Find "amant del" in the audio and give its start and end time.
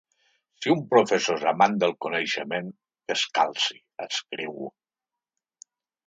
1.49-1.91